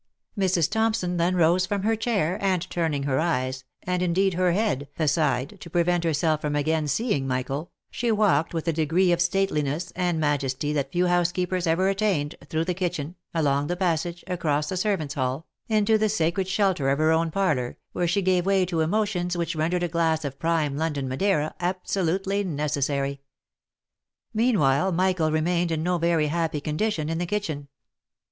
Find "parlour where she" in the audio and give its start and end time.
17.29-18.23